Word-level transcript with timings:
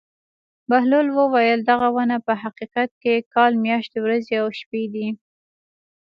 بهلول 0.69 1.07
وویل: 1.17 1.59
دغه 1.69 1.87
ونه 1.95 2.17
په 2.25 2.33
حقیقت 2.43 2.89
کې 3.01 3.25
کال 3.33 3.51
میاشتې 3.65 3.97
ورځې 4.05 4.35
او 4.43 4.47
شپې 4.59 4.83
دي. 4.93 5.07